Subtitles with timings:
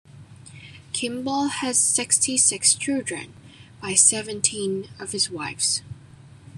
[0.93, 3.33] Kimball had sixty-six children
[3.83, 5.83] by seventeen of his wives.